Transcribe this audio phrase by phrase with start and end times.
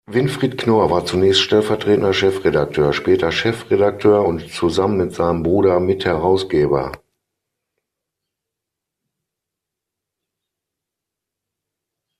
[0.07, 6.91] Winfried Knorr war zunächst stellvertretender Chefredakteur, später Chefredakteur und zusammen mit seinem Bruder Mitherausgeber.